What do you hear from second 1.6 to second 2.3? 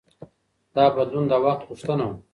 غوښتنه وه.